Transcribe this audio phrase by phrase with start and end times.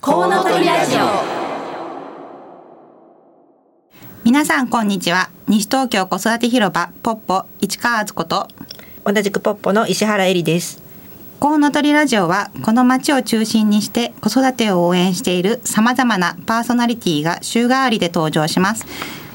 [0.00, 1.00] コウノトリラジオ。
[4.22, 5.28] 皆さんこんにちは。
[5.48, 8.46] 西東京子育て広場ポッポ市川敦子と。
[9.04, 10.80] 同じくポッポの石原恵里です。
[11.40, 18.86] コウノトリラジオはこの街を中心にして子育てを応援している様々なパーソナリティが週替わりで登場します。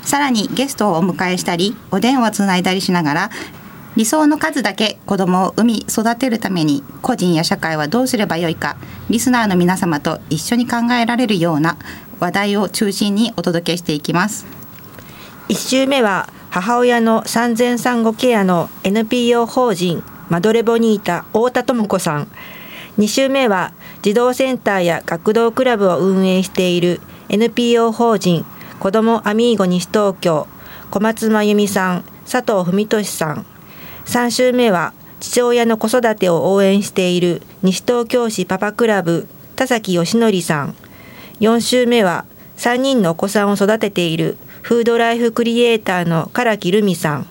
[0.02, 3.30] さらにゲストをお迎えしたりお電話つないだりしながら
[3.96, 8.76] 理想の数だけ子供を産み育てるために個人や社会はどうすればよいか
[9.10, 11.78] リスナーの皆様と一緒に考えられるような
[12.20, 14.48] 話題を中心にお届けしていきます。
[15.50, 22.28] 1週目は母親の産前産後ケアの NPO 法人マドレボニータ太田智子さん。
[22.98, 28.46] 2週目は児童センターや学童クラブを運営している NPO 法人
[28.80, 30.48] 子どもアミーゴ西東京
[30.90, 33.53] 小松真由美さん佐藤文俊さん。
[34.06, 40.76] 3週目は父親の子育てを応援している西東京市パパクラブ田崎義則さん。
[41.40, 42.26] 4週目は
[42.58, 47.28] 3人のお子さんを育てているフードライフクリエイターの唐木留美さん。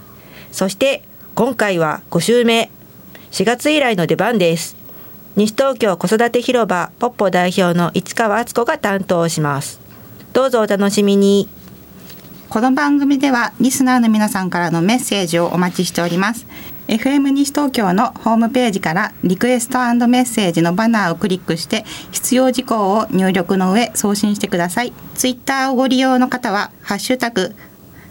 [0.50, 1.02] そして
[1.34, 2.70] 今回は5週目
[3.30, 4.76] 4月以来の出番です。
[5.36, 9.80] 西東京子育て広場ポッポ代表の市川敦子が担当します。
[10.32, 11.48] どうぞお楽しみに。
[12.52, 16.46] この番組ではリスナーの皆さんからのメッセージをお待ちしております。
[16.86, 24.92] FM 西東京のホームページからリクエストメッセージのバナーをクリックして必要事項を入力の上送信してください。
[25.14, 27.56] ツイッターをご利用の方はハッシュタグ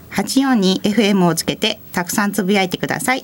[0.09, 3.23] 842FM をつけてたくさんつぶやいてください。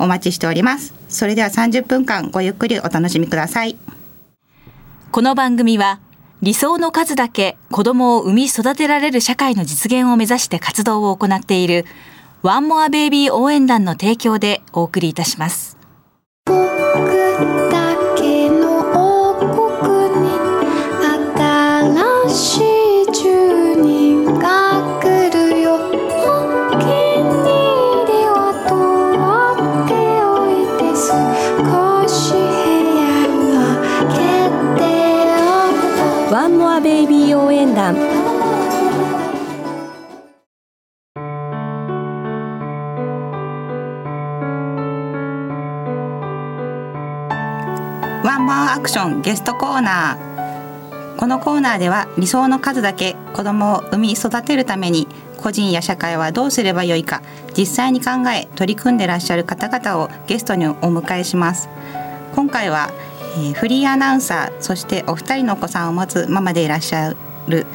[0.00, 0.94] お待ちしております。
[1.08, 3.78] それでは30分間ごゆっくりお楽しみください。
[5.12, 6.00] この番組は
[6.42, 11.86] 理想の数だけ子供を産み育てられる社会の実現を目指して活動を行っている
[12.42, 15.76] ワンモアベイビー応援団の提供でお送りいたします。
[16.48, 16.54] ワ
[22.24, 22.65] ン
[48.46, 51.16] マンアクションゲストコーナー。
[51.16, 55.08] このコーナーでは理想の数だけ子供を産み育てるために
[55.38, 57.22] 個人や社会はどうすればよいか
[57.56, 61.68] 実際に考え取り組んでらっしゃる方々をゲストにお迎えします。
[62.36, 62.90] 今回は、
[63.36, 67.14] えー、フリーアナウンサーそしてお二人のお子さんを持つママでいらっしゃ
[67.48, 67.66] る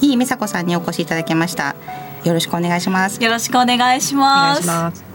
[0.00, 1.76] 井伊美佐子さんにお越しいただきました。
[2.24, 3.22] よろしくお願いします。
[3.22, 4.68] よろしくお願いします。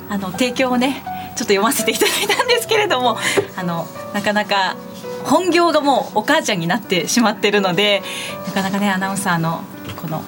[0.07, 1.03] あの提供をね
[1.35, 3.17] ちょっと読ませていただいたんですけれども
[3.57, 4.77] あのなかなか
[5.25, 8.01] 本業がもうお母ちゃんになってしまってるので
[8.47, 9.61] なかなかねアナウンサーの
[10.01, 10.23] この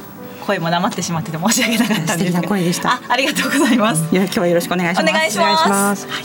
[0.45, 2.93] 声もなまってしまってて申し訳なかったんですが声でした。
[2.93, 4.03] あありがとうございます。
[4.11, 5.09] いや今日はよろしくお願いします。
[5.09, 6.07] お願いします。
[6.07, 6.23] はい、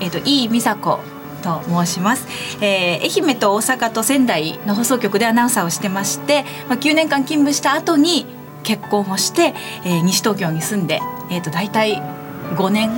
[0.00, 0.98] えっ、ー、と井美佐子
[1.44, 2.26] と申します、
[2.62, 8.24] えー、愛媛と大阪と仙台の放送局でアナウンサーをしてまして、まあ、9年間勤務した後に
[8.62, 9.54] 結婚をして、
[9.84, 11.00] えー、西東京に住んで、
[11.30, 12.00] えーと、と大体
[12.56, 12.90] 5年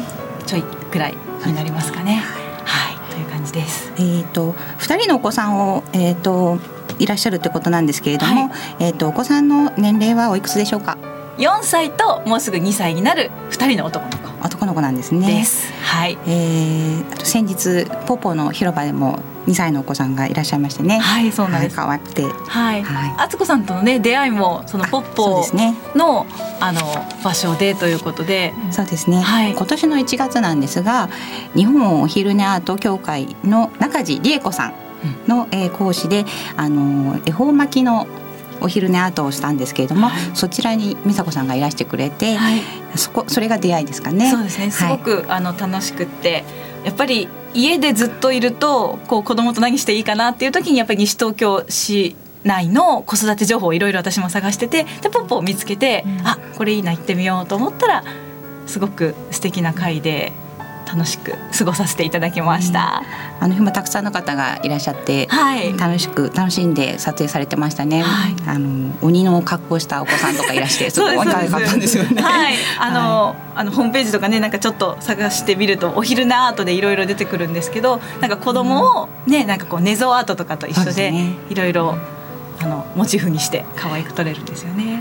[0.46, 2.22] ちょいくらいになりますかね。
[2.64, 3.85] はい、という感じです。
[3.98, 6.58] えっ、ー、と二人のお子さんをえっ、ー、と
[6.98, 10.98] いらっしゃるってことなんですけれども、はい、えっ、とお子さんの年齢はおいくつでしょうか
[11.38, 14.26] ？4歳ともうすぐ2歳になる2人の男の子。
[14.46, 15.44] 男の子なんですね。
[15.82, 20.98] はい、えー、先日ポポの広場でも2歳のお子さんがいらっしゃいましてね。
[20.98, 22.24] はいそうなんです、はい、可愛くて。
[22.24, 25.76] はい、はい、敦子さんとのね出会いもそのポッポの、ね、
[26.60, 26.80] あの
[27.22, 28.52] 場所でということで。
[28.70, 31.08] そうですね、はい、今年の1月なんですが
[31.54, 34.74] 日本お昼寝アート協会の中地理恵子さん
[35.26, 36.24] の、うん、えー、講師で
[36.56, 38.06] あの恵方巻きの
[38.60, 42.60] お昼寝アートをしたんですけれども、はい、そちらに美佐子さんがいらしてくれて、はい、
[42.96, 44.30] そこそれが出会いですかね。
[44.30, 44.70] そうですね。
[44.70, 46.44] すごく、はい、あの楽しくって
[46.86, 52.14] やっぱり家でずっといるとこう子供と何していいかなっていう時にやっぱり西東京市
[52.44, 58.04] 内の子育て情報をいろいろ私も探しててでポッポを見つけて、うん、あこれいいな行ってみようと思ったら
[58.68, 60.32] すごく素敵な回で
[60.86, 63.02] 楽しく過ごさせていただきました、
[63.38, 72.22] うん、あの日もたくさんの方がいらっしゃって、はい、楽しく楽しんで撮影されてましたね、はい、あの鬼の格好したお子さんとかいらして すごい可愛かったんですよね。
[72.22, 72.54] はい。
[72.78, 81.12] あの、はい、あのホームページとかねなんかちょっと探してみるとお昼寝アートでいろいろ出てくるんですけどなんか子供をね、うん、なんかこう寝相アートとかと一緒で
[81.50, 81.98] いろいろ
[82.60, 85.00] あのモチーフにして可愛く撮れるんですよね。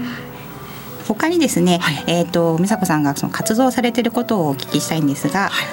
[1.07, 5.67] 他にですね、はい、えっ、ー、と美佐子さんがその活動されていることをお聞きしたいんですが、はい、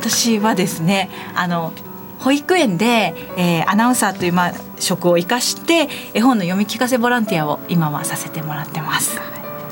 [0.00, 1.72] 私はですねあの
[2.20, 9.20] 保育園で、えー、アナウンサーという、まあ、職を生かして絵本の読み聞かせボランティアを今はさせてもらってます。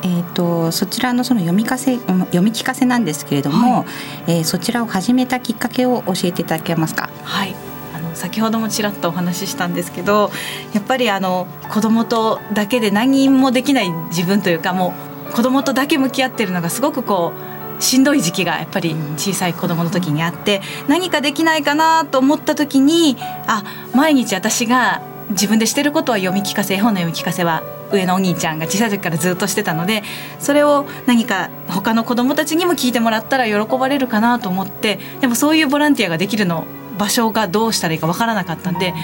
[0.02, 3.84] えーと、そちらのその読みかせ読み聞かせなんですけれども、は
[4.28, 7.10] い、えー、そちらを始めたきっかけを教えていただけますか？
[7.24, 7.56] はい
[7.96, 10.30] あの先ほどもちらっとお話ししたんですけど
[10.72, 14.94] やっぱりあの子供とだけで何もできない自分というかも
[15.30, 23.64] う子供とだけ向き合ってるのがすごくこうしんどい時期がやっぱり小さい子供の時にあって何かできないかなと思った時にあ
[23.94, 27.62] 毎日私が自分でしてることは読み聞かせ絵本の読み聞かせは
[27.92, 30.02] 上のお兄ちゃんが小さい時からずっとしてたので
[30.38, 36.66] それを何か他の子どもたちにも聞いてもらったら喜ばれるかなと思ってでもそういうボランティアができるの
[36.98, 38.94] 場所がどうしたらいいかわからなかったんで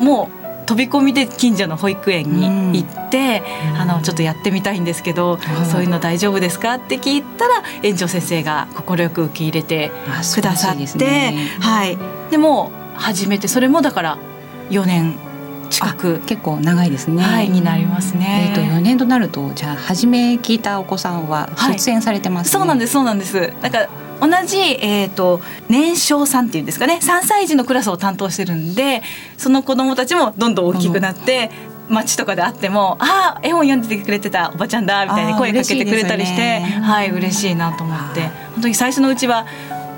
[0.00, 0.39] もう
[0.70, 2.30] 飛び込みで近所の保育園
[2.70, 6.74] に行って、うん、あのちょっとやってみたいんですけど、うん、そういうの大丈夫ですか？
[6.74, 9.90] って聞いたら園長先生が快く受け入れて
[10.32, 11.98] くださって、ね、はい。
[12.30, 14.18] でも始めてそれもだから
[14.70, 15.16] 4年
[15.70, 18.50] 近く結構長いですね、はい、になりますね。
[18.50, 22.58] えっ、と4年となるとじゃあ初め聞いたお子さんは出演されてます、ね。
[22.58, 23.52] はい、そうなんですそうなんです。
[23.60, 23.88] なんか
[24.20, 29.02] 同じ、えーと、年少さんっていうんですかね3歳児のクラスを担当してるんで
[29.36, 31.50] その子どもたちもどんどん大きくなって。
[31.90, 38.20] 街とかで会っても「ああ絵本読んでてくれてたおばちゃんだ」みたいに声かけてくれたりして、ね、はい嬉しいなと思って
[38.54, 39.44] 本当に最初のうちは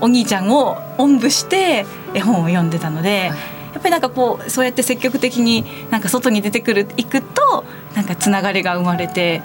[0.00, 1.84] お兄ちゃんをおんぶして
[2.14, 3.28] 絵本を読んでたので。
[3.28, 7.64] はいやっぱりなんかこうそうやって積極的になんか外に出てくる行くと
[7.94, 9.42] なんかつながりが生まれて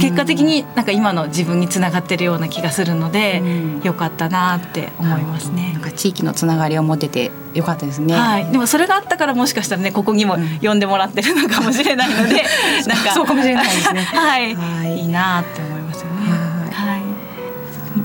[0.00, 3.42] 結果的になんか今の自分につながってるような気がするので、
[3.82, 5.72] よかったなって思いますね。
[5.74, 8.14] なんか地域のつながりを持っててよかったですね。
[8.14, 8.50] はい。
[8.50, 12.44] でもそれがあったからもしかしたらねここにも呼んでもらってるのかもしれないので、
[12.88, 14.00] なんかそうかもしれないですね。
[14.14, 14.52] はい。
[14.98, 16.72] いいなって思いますよね。
[16.72, 17.02] はい。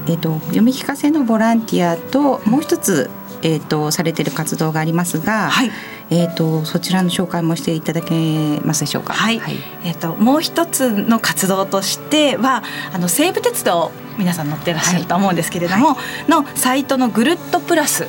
[0.08, 3.10] えっ、と読み聞かせのボランティアともう一つ
[3.44, 5.72] えーと、されている活動がありますが、はい、
[6.10, 9.14] えーと、そちらの紹介もしていただけますでしょうか？
[9.14, 9.56] はい、はい、
[9.86, 15.98] えーと、もう一つの活動としてはあの西武鉄道皆さん乗ってらっしゃると思うんですけれども、は
[16.28, 18.08] い、のサイトのぐるっとプラス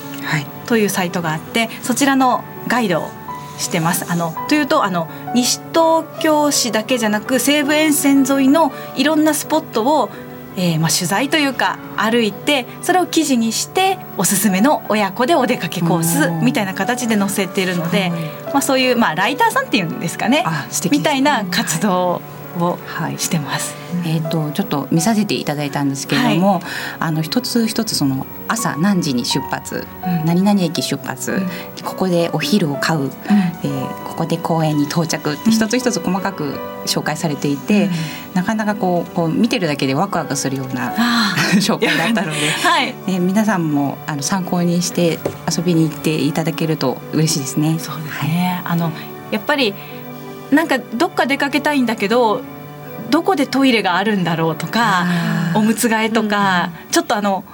[0.66, 3.08] というサイトがあってそちらのガイドを
[3.58, 4.10] してます。
[4.10, 10.10] あのというとあの西東京市だけじゃなく西武沿線沿いのいろんなスポットを
[10.56, 18.10] えー、まあ、取材というか歩いてそれを記事にしておすすめの親子でお出かけコースみたいな形で載せているので、
[18.52, 20.48] まあ、そういう、まあ、ライターさんっていうんですかね、ね、
[20.90, 22.20] みたいな活動
[22.58, 22.78] を
[23.18, 23.74] してます。
[24.02, 26.62] はい、えっ、ー、とちょっと見させていただいたんですけれども、はい、
[27.00, 31.48] あの一つ一つその朝何時に出発、うん、何々駅出発、うん、
[31.84, 37.90] ここでお昼を買う、うん、えー、ここで公園に到着って一つ一つ細かく紹介されていて、
[38.34, 40.92] なかなかこうこう見てるだけでワクワクするような
[41.54, 45.18] 紹介だったので、 はい、えー、皆さんもあの参考にして
[45.48, 47.76] 遊びに行っていただけると嬉しいですね。
[47.78, 48.92] そうですね、はい、あの
[49.30, 49.74] やっぱり
[50.52, 52.42] なんかどっか出かけたいんだけど
[53.10, 55.06] どこでトイレがあるんだろうとか
[55.54, 57.44] おむつ替えとか、うん、ちょっとあの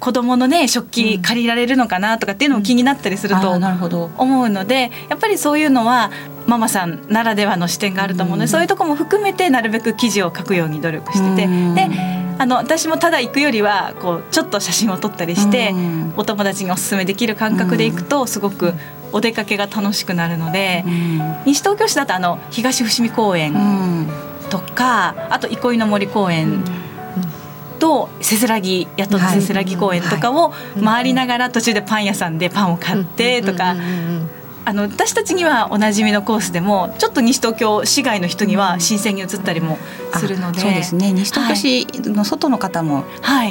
[0.00, 6.10] 子供のね食器借りられるのかなとかっていうのも気になったりすると思うのでやっぱりそういうのは
[6.46, 11.90] ママさんならではの視点があると思うので、そういうとこも含めてなるべく記事を書くように努力してて、で
[12.38, 15.74] あの私もただ行くよりはこうちょっと写真を撮ったりして、
[16.16, 18.72] お友達におすすめできる感覚で行くとすごく
[19.12, 20.84] お出かけが楽しくなるので、
[21.44, 23.54] 西東京市だとあの東伏見公園
[24.50, 26.64] とか、あと憩いの森公園。
[27.78, 33.76] とせせらぎやっとせせらぎ公園とかを回りながら途中でパン屋さんでパンを買ってとか
[34.68, 39.78] あの私たちにはおなじみのコースでもちょっと西東京市外の人には新鮮に映ったりも
[40.12, 41.10] するので、そうですね。
[41.14, 43.04] 西東京市の外の方も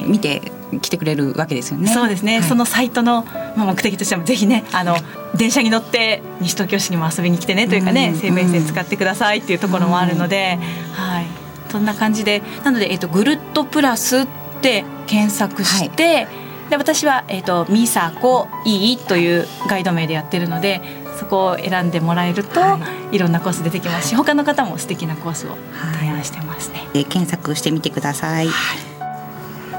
[0.05, 1.87] 見て来てくれるわけですよね。
[1.87, 4.95] そうですね、はい、そのサイトの目的としてもぜひねあの
[5.33, 10.59] 電車に乗って西東京市にも遊びに来てねというかね、生命線使ってくださいっていうところもあるので、
[10.93, 11.25] はい。
[11.71, 14.27] そんな感じでなので、えーと、ぐるっとプラスっ
[14.61, 16.27] て検索して、はい。
[16.69, 20.81] で私は、えーと「みさこいい」というガイド名でやってるので
[21.17, 22.79] そこを選んでもらえると、は
[23.11, 25.57] い、いろんなコース出てきますし他の方も素敵なコースを
[25.99, 26.87] 提案してますね。
[26.93, 28.47] はい、検索してみてください。
[28.47, 28.79] はい。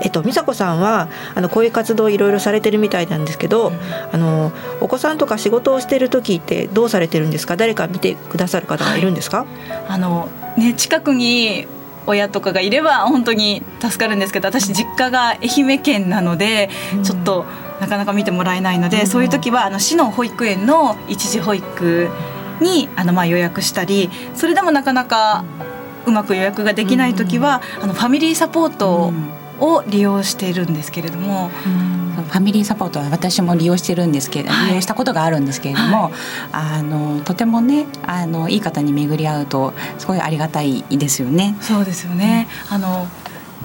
[0.01, 3.75] えっと、美佐子さんはあのこういう活動いろいろされてるみたいなんですけど、うん、
[4.13, 7.57] あのお子さんとか仕事をしてる時ってどうされてるんですか？
[7.57, 9.47] 誰か見てくださる方がいるんですか、はい、
[9.89, 11.67] あのね、近くに
[12.09, 17.45] 親とかがいれば本当に助かるんですけど私実家が愛媛県なので、うん、ちょっと。
[17.79, 22.09] なかなか見てもらえないので、うん、そういう時はあの市の保育園の一時保育
[22.61, 25.45] にあのまあ予約したりそれでもなかなか
[26.07, 29.13] うまく予約ができない時は、あのファミリーサポート
[29.61, 31.51] を利用しているんですけれども、
[32.23, 36.13] ファミリーサポートは私も利用してるんですけど、はい、利用したことがあるんですけれども、はい、
[36.53, 41.57] あのとてもねあのいい方に巡り合うとすごいありがたいですよね。
[41.61, 43.07] そうですよね、うん、あの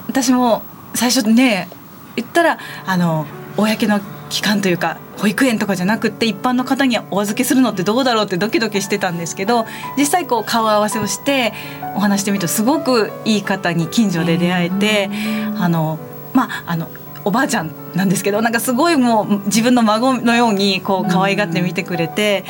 [0.08, 0.62] 私も
[0.94, 1.68] 最初ね
[2.16, 3.26] 言ったらあの
[3.58, 11.54] 公の機関というか保育園とかじゃなくて一般の方にお預けするのってどうだろうってドキドキしてたんですけど実際こう顔合わせをして
[11.96, 15.10] お話してみるとすごくいい方に近所で出会えて
[15.58, 16.00] あの
[16.34, 16.90] まああの
[17.26, 22.44] おばあちゃんなんですけどなんかすごいもう自分の孫のようにこう可愛がって見てくれて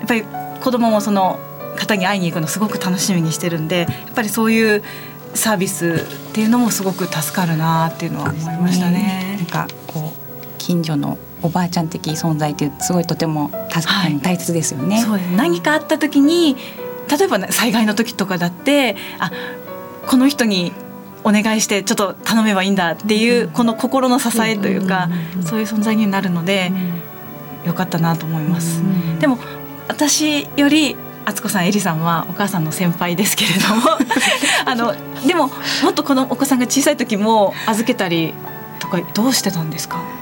[0.00, 0.24] やっぱり
[0.60, 1.38] 子供もその
[1.76, 4.82] 方に会いに行くのすごく楽しみにしてるんでやっぱりそういう
[5.34, 9.36] サービスっていうのもすごく助かるなっていうのは思いましたね。
[9.38, 15.04] なんかこう近所のおばあちゃん的存在ってすごいとてもはい、大切ですよね。
[15.36, 16.56] 何かあった時に
[17.08, 19.30] 例えば、ね、災害の時とかだってあ
[20.06, 20.72] この人に
[21.28, 25.08] お願いしてちょっと頼めばいいんだっていうこの心の支えというか
[25.44, 26.72] そういう存在になるので
[27.66, 28.80] よかったなと思います。
[29.20, 29.38] でも
[29.88, 33.82] 私より敦子さんえりさんはお母さんの先輩ですけれども
[34.64, 34.94] あの
[35.26, 35.50] でも
[35.82, 38.32] もっとこのお子さんが小さい時も預けたり
[38.78, 39.98] とかどうしてたんですか？
[39.98, 40.17] えー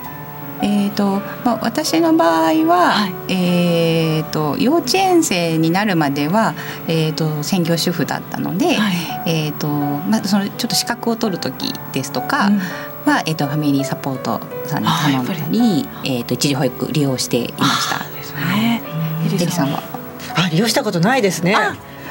[0.97, 6.55] とまあ、私の場合は、はい、えーと、幼稚園生になるまでは、
[6.89, 8.95] えーと、専業主婦だったので、はい、
[9.27, 12.61] えーとまあ、そのちょっと資格を取る時ですとかは、うん、
[13.29, 17.99] えー、とファミリーサポートさんに頼んだり、えー、と一時保育利用していました。
[18.47, 18.83] ね、
[19.27, 19.83] エリさんは？
[20.37, 21.57] あ利用したことないですね。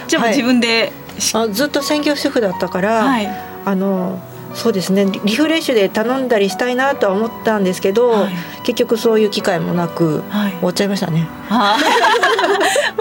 [0.08, 0.92] じゃあ、自分で
[1.34, 3.28] あずっと専業主婦だったから、はい、
[3.66, 4.20] あの
[4.56, 8.34] そうですねリフレッシュで頼んだりしたいなとは思ったんですけど、はい、
[8.64, 11.28] 結局そういう機会もなく、はい、終わっちゃいましたね。
[11.48, 11.76] ま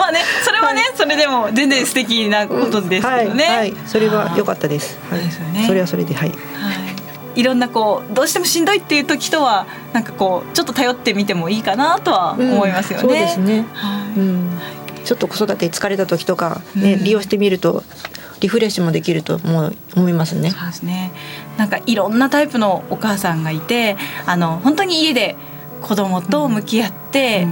[0.08, 3.44] あねそれはね、はい、それでも全然素敵なことですけどね。
[3.44, 4.98] はい、それは良かったです。
[5.08, 5.64] はい、ね。
[5.66, 6.32] それはそれではい。
[7.36, 13.04] いろんなこうどうしてもしんどいっていう時とはなんかこうちょっと頼ってみてもいいかなとは思いますよね。
[13.04, 13.66] うん、そうですね。
[13.72, 14.50] はい、うん、
[15.04, 17.84] ちょっと子育て疲れた時とかね、うん、利用してみると
[18.40, 20.50] リフレッシュもできると思思いますね。
[20.50, 21.12] そうですね。
[21.56, 25.36] なんかいろんなタイプのお母さんがいてあの本当に家で
[25.80, 27.46] 子供と向き合って、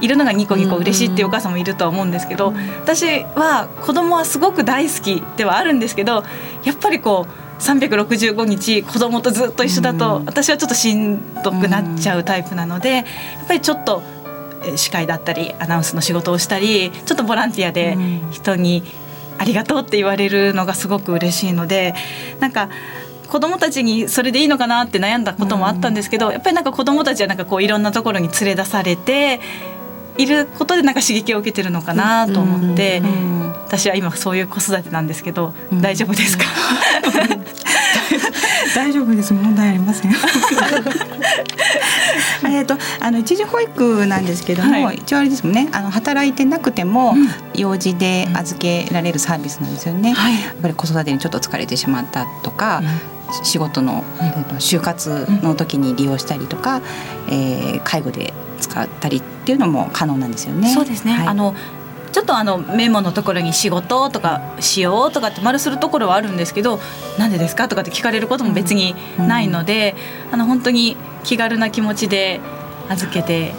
[0.00, 2.52] いるのがニコニコ嬉しいっていうお母さんもいるとは思うんですけど、
[2.82, 6.24] 私は子供はすごく大好きではあるんですけど
[6.64, 13.04] やっぱりこう365日子供とずっと一緒だと、私はちょっとしんどくなっちゃうタイプなのでやっ
[13.46, 14.02] ぱりちょっと
[14.74, 17.96] 司会だったりアナウンスの仕事をしたりちょっとボランティアで
[18.30, 18.82] 人に
[19.38, 21.94] ありがとうって言われるのがすごく嬉しいので
[22.40, 22.68] なんか
[23.28, 29.40] 子供たちにそれでいいのかなって悩んだこともあったんですけど、やっぱりなんか子供たちはなんかこういろんなところに連れ出されて
[30.16, 33.02] いることでなんか刺激を受けてるのかなと思って、
[33.66, 36.44] 私は今そういう子育てなんですけど、大丈夫ですか？
[38.76, 39.32] 大丈夫です。
[39.32, 40.12] 問題ありません
[42.48, 47.28] えっとあの一時保育なんですけども、はい、一応あれですもんねあの働いてなくても、うん、
[47.60, 52.82] 幼児で預けられるサービスなんですよね、はい、やっぱり子育てにちょっと疲れてしまったとか、
[53.28, 56.82] うん、仕事の、うん、就活の時に利用したりとか、
[57.28, 60.72] えー、介護で使ったりっていうのも可能なんですよね。
[60.72, 61.54] そうですね、はい、あの
[62.12, 66.80] ちょっとあのメモのところに仕事とかしようとかって丸するところはあるんですけど
[67.18, 70.96] なんでですかとかって聞かれることも別にないので、うんうん、あの本当に
[71.26, 72.40] 気軽な気持ちで
[72.88, 73.52] 預けて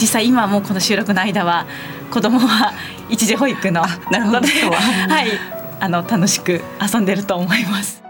[0.00, 1.66] 実際今もこの収録の間は
[2.10, 2.72] 子供は
[3.08, 4.38] 一時保育のなるほど。
[4.40, 5.60] はい。
[5.82, 8.02] あの楽しく遊んでると思います。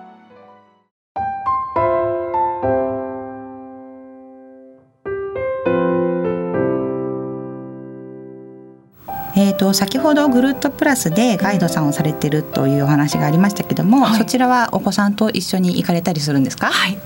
[9.36, 16.98] えーと、先ほどグルートプラスでガイドさんをされてるというお話がありましたけども、はい、そちらはお子さんと一緒に行かれたりするんですか、はい、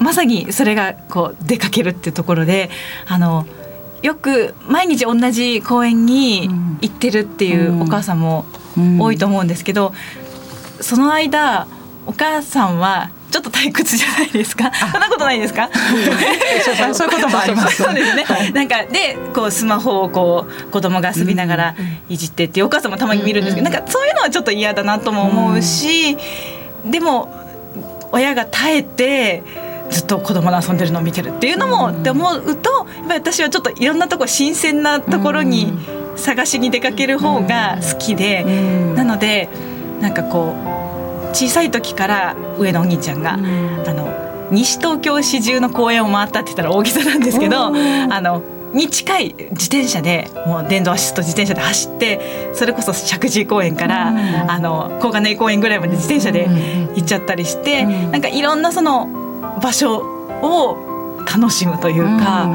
[0.00, 2.70] まさにそれがこう出かけるっていうところで
[3.06, 3.46] あの
[4.02, 6.48] よく毎日同じ公園に
[6.80, 8.44] 行ってるっていうお母さんも
[8.98, 9.94] 多いと思うんですけど、
[10.80, 11.68] その間
[12.06, 14.72] お母さんはちょっと退屈じゃないですか？
[14.74, 15.70] そんなことないですか？
[16.94, 17.80] そういうこともあります。
[17.80, 18.24] そうですね。
[18.24, 21.74] はい、なんかでこうスマホをこう子供が遊びながら
[22.08, 26.16] いじってっていうお母さんもたまに見るんですけど、なんかそういうのはちょっと嫌だなとも思うし、
[26.84, 27.32] でも
[28.10, 29.44] 親が耐えて。
[29.92, 35.72] ずっと子供の遊んでるのを見てるっていうのも、って思うとやっぱり私はちょっといろんなとこ新鮮なところに
[36.16, 38.44] 探しに出かける方が好きで、
[38.94, 39.48] なので
[40.00, 40.54] なんかこ
[41.28, 47.72] う小さい時から上のお兄ちゃんが、うん、あの西東京市中の公園を回ったって言ったら大げさなんですけどあ
[48.20, 54.18] のに近い自転車でもう電動アシスト自転車で走ってそれこそ石神井公園から、うん、
[54.50, 56.48] あの小金井公園ぐらいまで自転車で
[56.94, 59.21] 行っちゃったりして、うん、なんかいろんなその
[59.62, 59.98] 場所
[60.42, 62.48] を楽しむというか。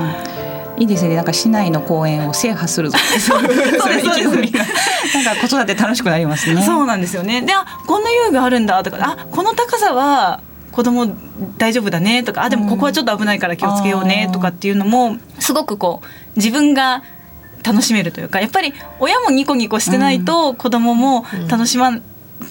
[0.79, 1.15] いいですね。
[1.15, 2.97] なんか市内の公園を制覇するぞ。
[2.99, 5.15] そ うそうです。
[5.25, 6.61] なんか子育て楽しくなりますね。
[6.61, 7.41] そうなんですよね。
[7.41, 10.39] で、あ、こんな遊具あるんだとか、あ、この高さは
[10.71, 11.07] 子供
[11.57, 17.01] 大丈夫だねとか、あ、でもここはちょっと危ないから気をつけようねとかっていうのもすごくこう自分が
[17.63, 21.97] 楽しめるというか、やっぱり親もニコニコしてないと子供も楽しま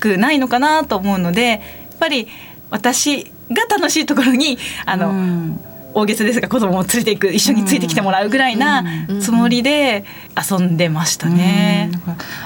[0.01, 1.61] くないのかなと思うので、やっ
[2.01, 2.27] ぱり
[2.71, 5.11] 私が楽しいところにあの。
[5.11, 5.61] うん。
[5.97, 8.85] 大げさですが子供を連れていく一緒についてきてもらうぐらいな
[9.19, 10.05] つもりで
[10.37, 11.91] 遊んでましたね。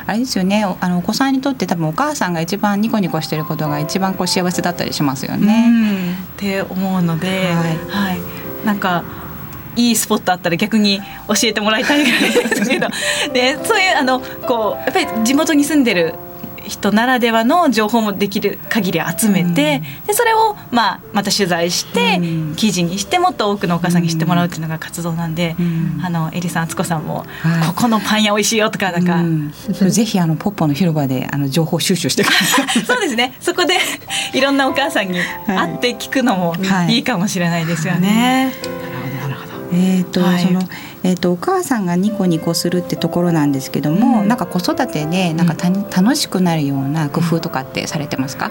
[0.06, 0.64] あれですよね。
[0.80, 6.14] あのお子さんにとって多分お母さんが一番ニコニコしてることが一番こう幸せだったりしますよね。
[6.34, 8.20] って思うので、はい、はい、
[8.64, 9.02] なんか
[9.74, 12.86] いいスポットあったら逆に教えてもらいたいぐらいですけど。
[13.34, 16.14] でそういうあのこうやっぱり地元に住んでる
[16.70, 29.20] 人ならではの情報もできる限り集めて、うん、でそれを、まあ、また取材して、うん、記事にしてもっと多くのお母さんに知ってもらうっていうのが活動なんで、うん、あのエリさん敦子さんも、はい、ここのパン屋美味しいよとかなんか、
[29.90, 32.68] ぜひあのポッポの広場であの情報収集してください。
[32.86, 33.34] そうですね。
[33.40, 33.74] そこで
[34.32, 36.54] いろんなお母さんに会って聞くのも
[36.88, 36.98] い。
[36.98, 38.52] いかもしれないですよね。
[38.62, 39.50] はい、なるほど。
[39.72, 40.60] えーと、はい、その
[41.02, 48.50] えーと、お母さんがニコニコするってところなんですけども、うん、なんか子育てでなんかた、うん、楽しくなるような工夫とかってされてますか、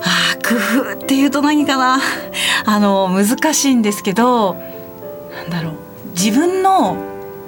[0.00, 0.54] あ工
[0.92, 1.98] 夫っていうと何かな？
[2.66, 4.54] あの難しいんですけど
[5.36, 5.72] なんだろう。
[6.16, 6.96] 自分の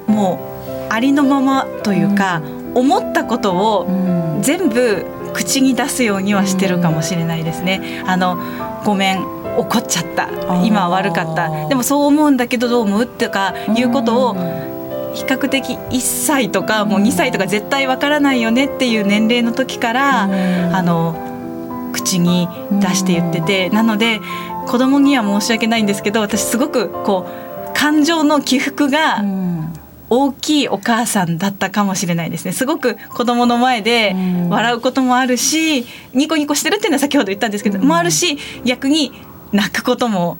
[0.07, 0.40] も
[0.90, 3.87] うありのままというか、うん、思ったことを
[4.43, 8.02] 全部口に出すようにはしてるかもしれないですね。
[8.07, 8.38] あの
[8.85, 10.28] ごめん怒っちゃった。
[10.64, 11.68] 今は悪かった。
[11.68, 13.06] でもそう思うんだけどどう思う？
[13.06, 14.34] とかいうことを
[15.14, 18.66] 比較的1歳とかもう2歳とか絶対わからないよね？
[18.66, 23.70] っていう年齢の時からあの口に出して言ってて。
[23.70, 24.20] なので
[24.66, 29.22] 子供には申し訳ないんですけど私すごくこう感情の起伏が
[30.10, 32.52] 大きいお母さんだったかもしれないですね。
[32.52, 34.16] すごく子供の前で
[34.48, 39.12] 笑うこともあるしニコニコしてるっていうのは先ほど言ったんですけどもあるし逆に
[39.52, 40.38] 泣くことも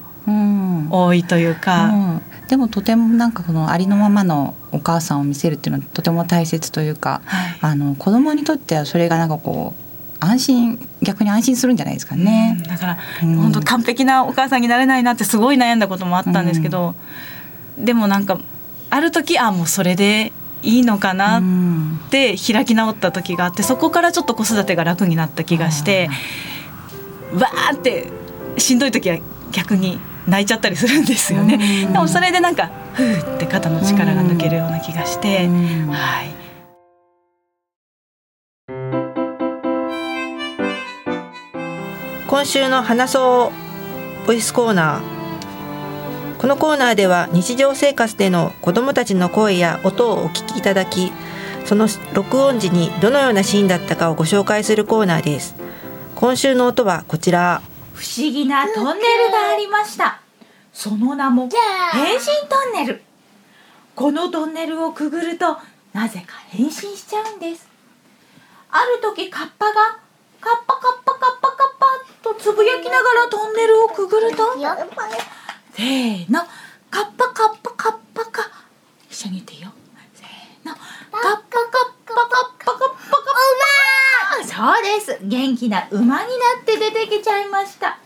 [0.91, 2.11] 多いというか、うん。
[2.15, 9.87] うん、でもとてもなんかこのありのままのお母さんを見せるっていうのはとても大切というか、はい、あの子供にとってはそれがなんかこう
[10.19, 16.95] 安心逆に安心するんじゃないですかね、だから、本当完璧なお母さんになれないなってすごい悩んだこともあったんですけど、
[17.79, 18.41] でもなんか
[18.89, 21.43] ある時あもうそれでいいのかなっ
[22.11, 26.09] て開き直った時があってそこからちょっと子育てが楽になった気がして、
[27.35, 28.09] わーって
[28.59, 29.19] しんどい時は
[29.53, 31.87] 逆に泣いちゃったりするんですよね。
[31.87, 36.37] でもそれでなんかふーって肩の力が抜けるような気がして、はい。
[42.29, 43.53] 今週の花そ
[44.25, 46.41] うボイスコーナー。
[46.41, 51.11] このコーナーでは日常生活での子どもたちの声や音をお聞きいただき
[51.65, 55.55] その録音時にどのようなシーンだったかをご紹介するコーナーです。
[56.15, 57.63] 今週の音はこちら
[57.97, 60.21] 不思議なトンネルがありました。
[60.73, 61.49] その名も
[61.93, 63.03] 変身トンネル。
[63.95, 65.57] このトンネルをくぐると
[65.95, 67.67] なぜか変身しちゃうんです。
[68.71, 69.73] ある時カッパが
[70.43, 71.87] カッパカッパカッパカッパ
[72.23, 74.59] とつぶやきながらトンネルをくぐると
[75.73, 76.41] せーの
[76.91, 78.43] カッパカッパカッパカ
[79.11, 79.73] 一緒に言ってよ
[80.13, 80.83] せーのカッ
[81.13, 81.43] パカッ
[82.05, 82.56] パカッパカッパカッパ
[84.45, 85.19] そうです。
[85.23, 86.25] 元気な馬にな
[86.61, 87.99] って出てきちゃいました。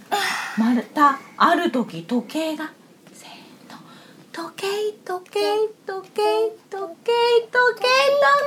[0.58, 2.70] またある時時計が。
[3.12, 3.78] せーの。
[4.32, 4.66] 時計
[5.04, 5.40] 時計
[5.86, 6.22] 時計
[6.70, 7.12] 時計
[7.50, 7.82] 時計時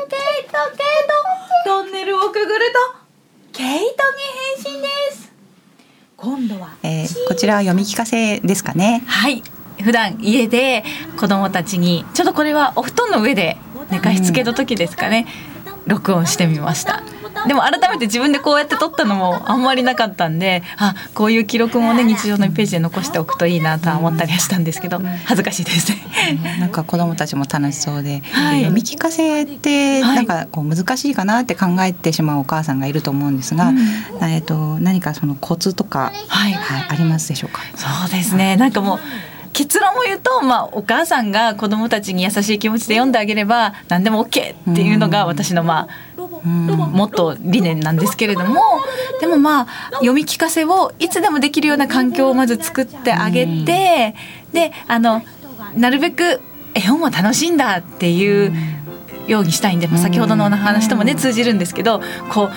[0.09, 1.33] 計時計と
[1.65, 3.03] トンネルをくぐると
[3.51, 3.85] 毛糸に
[4.63, 5.31] 変身です
[6.17, 9.43] 今度は、えー、こちらは読み聞かせですかねはい
[9.81, 10.83] 普段家で
[11.19, 13.57] 子供たちにちょっとこれはお布団の上で
[13.91, 15.27] 寝かしつけた時ですかね、
[15.65, 17.03] うん、録音してみました
[17.47, 25.97] でも改めて自分でこうやって撮ったのもあんまりなかったんであこういう記録もね日常のページで残しておくといいなとは思ったりはしたんですけど恥ずかしいですね。
[26.59, 33.73] なんか子どもたちも楽しそうで、はい、読み聞かせってなんかこう難しいかなって考えてしまうお母さんがいると思うんですが、
[34.21, 37.61] えっと何かそのコツとか、はい、はい、ありますでしょうか？
[37.75, 38.55] そうですね。
[38.55, 38.99] なんかもう
[39.53, 48.61] 結論を言うと、まあ、お母さんが子どもたちに優しい気持ちで読んであげれば何でも OK っていうのが私のまあもっと理念なんですけれども
[49.19, 54.15] でもまあ読み聞かせをいつでもできるような環境をまず作ってあげて
[54.51, 55.21] であの
[55.75, 56.41] なるべく
[56.75, 58.53] 絵本を楽しんだっていう
[59.27, 62.47] ようにしたいんで、まあ、先ほどのお話ともね通じるんですけどこう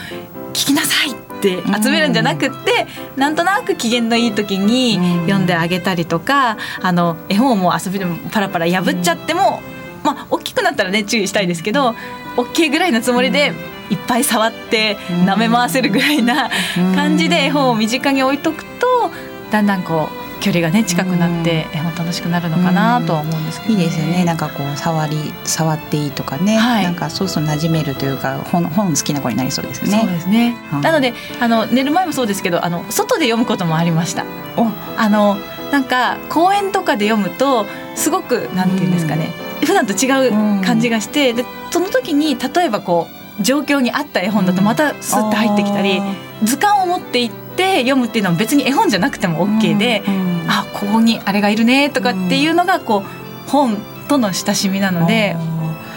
[0.53, 2.87] 聞きなさいって集めるんじゃなくって、
[3.17, 9.61] なんとなく機嫌のいい時に読んであげたりとか、あの絵本をもう遊びでもパラパラ破っちゃっても、
[10.03, 11.95] まあ大きくなったらね注意したいですけど
[12.37, 13.53] OK ぐらいのつもりで
[13.91, 16.51] いっぱい触って舐め回せるぐらいな
[16.95, 19.11] 感じで絵本を身近に置いとくと
[19.51, 24.25] だんだんこう距離がね近くなって絵本楽しくなるのかなとは思うんですけど、いいですよね。
[24.25, 26.85] なんかこう触り触っていいとかね、はい。
[26.85, 29.99] なんかそうそう馴染めるというか本本好きな子になりそうですね。
[29.99, 30.81] そうですね、うん。
[30.83, 34.25] なのであの寝る前もそうですけどあの外で読むこともありました。
[34.57, 34.67] お。
[34.97, 35.37] あの
[35.73, 39.33] なんか公園とかで読むとすごくなんていうんですかね、
[39.65, 43.07] 普段と違う感じがして、でその時に例えばこ
[43.41, 46.01] う状況に合った絵本だとまたスッと入ってきたり、
[46.43, 50.03] 図鑑を持って行って読むっていうのは別に絵本じゃなくても OK で、
[50.49, 53.77] あここにあれがいるねとかっていうのがこう本
[54.09, 55.37] との親しみなので、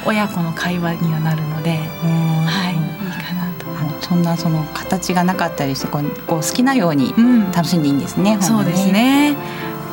[0.05, 3.65] 親子の会話にはなるので、はい、いいかなと。
[3.65, 7.51] もうそんなその形がなかったりしてこう好きなようにうん。
[7.51, 8.37] 楽しんでいいんですね。
[8.41, 9.35] そうですね。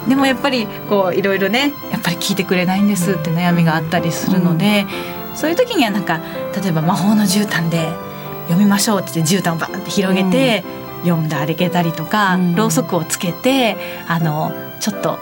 [0.09, 4.87] でもやっぱりこういろいろねやっぱり聞いてくれないんですって悩みがあったりするので、
[5.35, 6.21] そういう時にはなんか
[6.63, 7.89] 例えば魔法の絨毯で
[8.45, 10.65] 読みましょうって言って絨毯をバンって広げて、
[11.03, 12.55] 読んであげたりとか、うん。
[12.55, 13.77] ろうそくをつけて
[14.09, 15.19] あのちょっと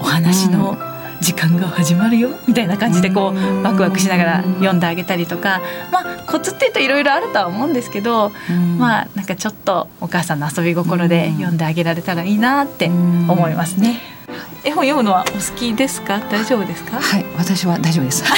[0.00, 0.76] お話の
[1.20, 3.62] 時間が始まるよみたいな感じでこう、うん。
[3.62, 5.60] ワクワクしながら読んであげたりとか、
[5.90, 8.78] まあコツっていうといろいろあるとは思うんですけど、うん。
[8.78, 14.17] まあなんかちょっとお母さんの遊び心で読んであげられたらいいなって思いますね。
[14.64, 16.18] 絵本読むのはお好きですか？
[16.30, 17.00] 大丈夫ですか？
[17.00, 18.22] はい私は大丈夫です。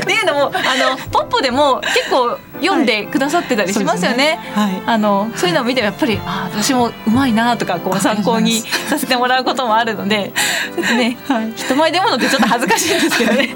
[0.00, 4.38] っていうのもあのポッポでも結構読んでくださってたりしますよね。
[4.54, 4.82] はい。
[4.84, 10.32] あのそういうのを見てやっぱりあ私もうまいなとかこう参考にさせてもらうこともあるので、
[10.76, 11.16] ちょっとね、
[11.56, 13.54] 人前で読むのってちょっと恥ずかしいんですけどね。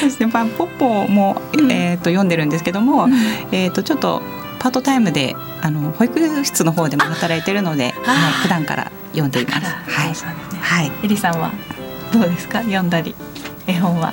[0.00, 0.26] そうですね。
[0.32, 3.08] まあポッポも、うんえっ、と読んでるんですけども、
[3.52, 4.22] えっ、とちょっと
[4.58, 9.64] パートタイムであの保育室の方でも働いてるので、あはい、普段から読んでいます。
[9.64, 10.14] はい。
[10.60, 10.92] はい。
[11.04, 11.52] エリさんは？
[12.12, 12.60] どうですか？
[12.62, 13.14] 読んだり？
[13.66, 14.12] 絵本は？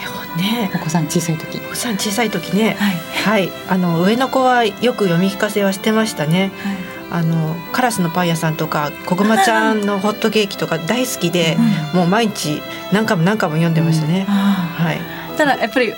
[0.00, 1.58] 絵本ねお子さん小さい時。
[1.58, 2.96] お子さん小さい時ねはい。
[3.24, 6.50] はいあの上の子はよく読み聞かせはしてましたね
[7.10, 11.58] あのカラスのパン屋さんとかこぐまちゃんのホットケーキとか 大好きで、
[11.92, 12.62] もう毎日
[12.92, 14.32] 何回も何回も読んでましたね、あ
[14.78, 14.98] はい
[15.34, 15.36] あ。
[15.36, 15.92] ただやっぱり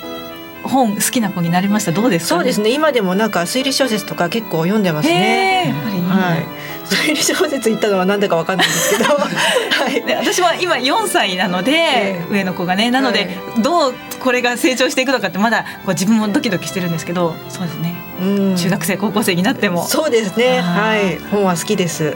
[0.63, 1.91] 本好きな子になりました。
[1.91, 5.73] どうですか、そうですね今でもなんか推理小説とか結構読んでますね
[6.09, 6.45] はい
[6.85, 8.67] 推理小説言ったのは何だかわかんない。
[8.67, 12.33] んですけどはいで私は今4歳なので、ええ。
[12.33, 12.91] 上の子がね。
[12.91, 17.95] なので、どうこれが成長していくのかってまだこう自分もドキドキしてるんですけどそうですね。
[18.21, 18.55] うん。
[18.55, 20.61] 中学生高校生になっても、そうですね。
[20.61, 21.17] はい。
[21.19, 22.15] 本は好きです。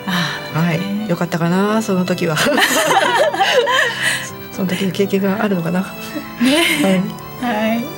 [0.53, 0.79] はい。
[0.79, 2.35] ねよかったかなその時は。
[4.51, 5.81] その時の経験があるのかな。
[5.81, 5.87] は
[7.41, 7.45] い。
[7.45, 7.96] はい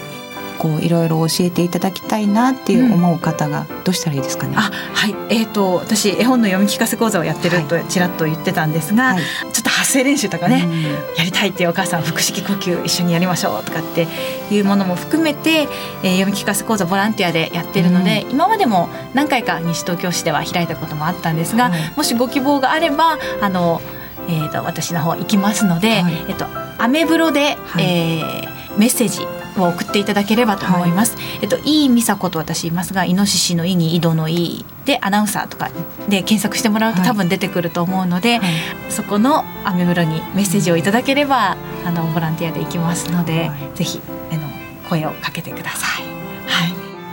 [0.59, 4.55] こういろいろ教えていただきたいなっていう思う方がどうしたらいいですかね？
[4.57, 5.15] あはい。
[5.29, 9.23] えー、と私絵本の読み聞かせ講座をやってるとちらっと言ってたんですが、はい。
[9.53, 10.83] ちょっと発声練習とかね、うん。
[11.17, 14.07] やりたいっていうお母さん腹式呼吸一緒にやりましょうとかって
[14.51, 15.67] いうものも含めて、
[16.03, 21.93] えー読み聞かせ講座ボランティアでやってるので、今までも何回か西東京市では開いたこともあったんですが、はい。
[21.95, 23.81] もしご希望があればあの、
[24.27, 26.25] えー、と私の方行きますので、はい。
[26.27, 26.45] えっと
[26.77, 27.83] アメブロで、はい。
[27.85, 29.27] えーメッセージ
[29.63, 31.15] を送っていただければと思います。
[31.41, 35.69] えっと、いい美佐子と私言いますが、イノシシのイに井戸の井でアナウンサーとか。
[36.07, 37.07] で検索してもらうとはい。
[37.07, 38.51] 多分出てくると思うので、はい。
[38.89, 44.47] そこのアメブロにメッセージをいただければ、あのボランティアで行きますので、はぜひあの
[44.89, 46.08] 声をかけてください。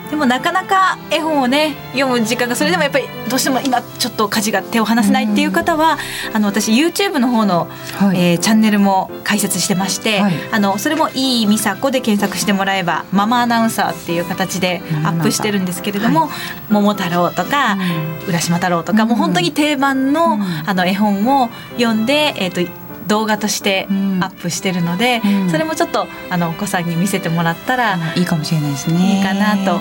[0.07, 0.11] はい。
[0.11, 5.99] でもなかなか絵本をね読む時間がそれでもやっぱりどうしても今ちょっと家事が手を離せないっていう方は、
[6.33, 8.19] あの私 YouTube の方の、はい。
[8.19, 10.35] えーチャンネルも開設してまして、はい。
[10.53, 16.31] あのそれもいい美佐子で検索してもらえばママアナウンサーっていう形でアップしてるんですけれども
[16.71, 17.77] 「桃太郎」とか
[18.29, 20.43] 「浦島太郎」とか、もう本当に定番の,、うん。
[20.67, 29.19] あの絵本を読んで、えー、と動画としてうんアップしてるので、うんそれもちょっとあのお子さんに見せてもらったらいいかもしれないですね。
[29.19, 29.77] いいかなと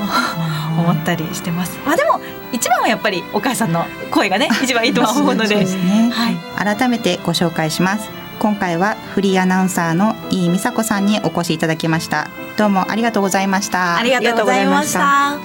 [0.80, 1.80] 思ったりしてます。
[1.86, 2.20] まあでも
[2.52, 5.56] 一番はやっぱりお母さんの声がね 一番いいとは思うので。
[5.56, 6.12] ね。
[6.12, 6.38] はい。
[6.76, 8.10] 改めてご紹介します
[8.40, 15.38] 今回はフリーアナウンサーの井井美佐子さんにお越しいただきましたどうもありがとうございましたありがとうございました。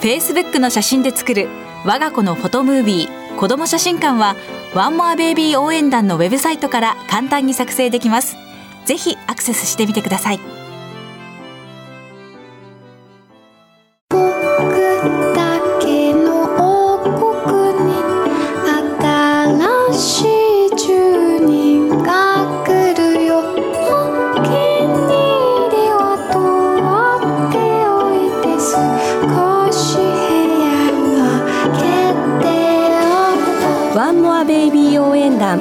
[0.00, 1.48] Facebook の写真で作る
[1.84, 4.34] 我が子のフォトムービー子供写真館は
[4.74, 8.36] ワンモアベイビー応援団のウェブサイトから簡単に作成できます。
[8.86, 10.59] ぜひアクセスしてみてください。
[34.44, 35.60] ベイビー応援団。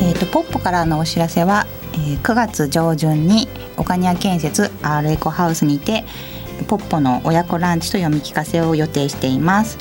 [0.00, 6.04] えー、とポッポからのお知らせは、えー9月上旬に岡庭建設 R エコハウスにて
[6.68, 9.78] ポッポの親子ランチと読み聞かせを予定しています。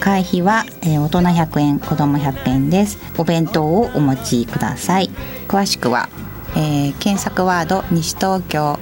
[0.00, 2.98] 会費は、えー大人100円子供100円です。
[3.18, 5.10] お弁当をお持ちください。
[5.48, 6.08] 詳しくは、
[6.56, 8.78] えー検索ワード西東京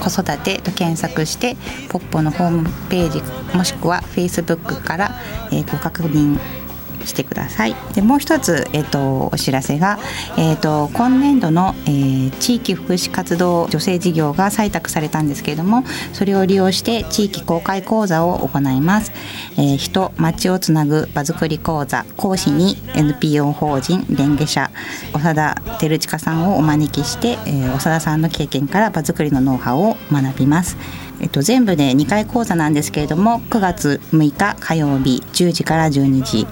[0.00, 1.56] 子育てと検索して
[1.88, 3.22] ポッポのホームページ
[3.56, 5.10] もしくはフェイスブックから、
[5.52, 6.38] えーご確認
[7.06, 7.76] してください。
[7.94, 9.98] でもう一つ、えっとお知らせが、
[10.36, 19.12] えっと今年度の、えー地域福祉活動助成事業が採択されたんですけれどもそれを利用して地域公開講座を行います、
[19.56, 24.70] えー人町をつなぐ場づくり講座講師に NPO 法人レンゲ社
[25.12, 30.76] 長田照親さんをお招きして、えー長田さんの経験から場づくりのノウハウを学びます
[31.20, 36.46] えっと、全部で2回講座なんですけれども9月6日火曜日10時から12時。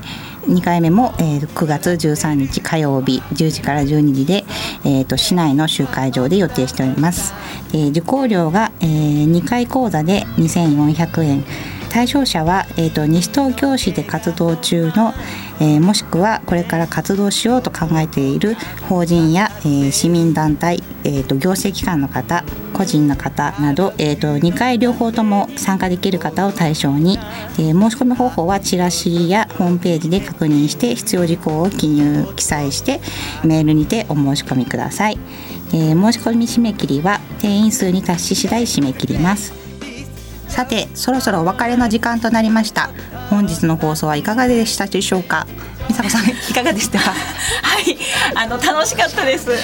[0.49, 4.47] 2回目も、えー9月13日火曜日10時から12時で、
[4.85, 7.35] えー、と市内の集会場で予定しております、
[7.75, 11.45] えー受講料が、え2回講座で2400円。
[11.89, 15.15] 対象者は、えー、と西東京市で活動中の、
[15.61, 18.55] えーもしくはこれから活動しようと考えている
[18.89, 27.19] 法人や、えー市民団体、えー、と行政機関の方個人の方など、えー、と2回両方とも参加できる方を対象に、
[27.59, 33.01] えー申し込み方法はチラシやホームページで確認して必要事項を記入記載して
[33.45, 35.19] メールにてお申し込みください、
[35.73, 39.68] えー申し込み締め切りは定員数に達し次第締め切ります。
[40.49, 42.91] さてそろそろお別れの時間となりました。
[43.31, 45.47] 本日の放送はいかがでしたでしょうか？
[45.89, 46.99] 美佐子さん いかがでした？
[46.99, 47.15] かは
[47.81, 47.97] い、
[48.35, 49.51] あの楽しかったです。
[49.51, 49.55] は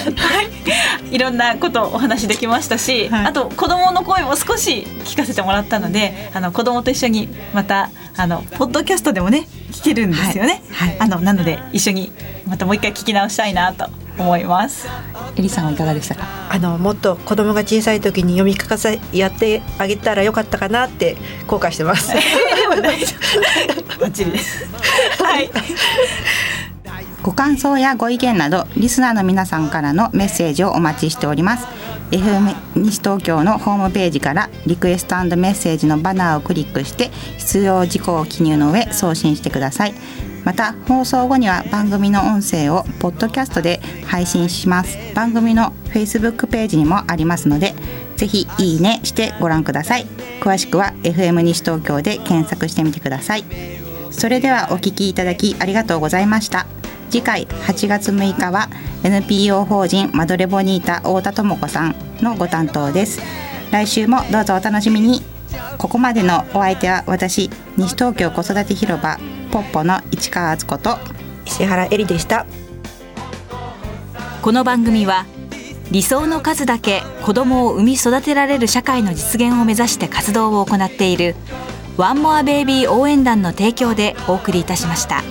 [1.11, 3.25] い、いろんなことをお話しできましたし、はい。
[3.27, 10.61] あと子供の声も少し聞かせてもらったので、あの子供と一緒にまたあのポッドキャストでもね聞けるんですよね。
[10.71, 10.89] はい。
[10.89, 10.97] はい。
[10.99, 12.11] あのなので一緒に
[12.47, 14.87] またもう一回聞き直したいなと思います。
[15.35, 16.23] エリさんはいかがでしたか？
[16.49, 22.13] あのもっと子供が小さい時に読み聞かせやってあげたらよかったかなって後悔してます。
[23.99, 24.65] バッチリです。
[25.21, 25.49] はい。
[27.21, 31.65] ご感想やご意見などリスナーの皆さんからのメッセージをお待ちしております
[32.11, 39.95] FM 西東京のホームページからリクエストメッセージのバナーをクリックして必要事項を記入の上送信してください
[40.45, 44.97] また放送後には番組の音声をポッドキャストで配信します。
[45.15, 47.73] 番組の Facebook ページにもありますので
[48.15, 50.05] ぜひいいねしてご覧ください。
[50.39, 53.43] 詳しくは FM 西東京で検索してみてください。
[54.11, 56.67] それではお聞きいただきありがとうございました。
[57.09, 58.69] 次回8月6日は
[59.03, 63.19] NPO 法人マドレボニータ太田智子さんのご担当です。
[63.71, 65.23] 来週もどうぞお楽しみに。
[65.79, 69.17] ここまでのお相手は私西東京子育て広場
[69.55, 70.97] ポッポの市川敦子と
[71.45, 72.45] 石原えりでした。
[74.41, 75.25] この番組は
[75.91, 81.37] 理想の数だけ子供を産み育てられる社会の実現を目指して活動を行っている
[81.95, 85.23] ワンモアベイビー応援団の提供でお送りいたしました。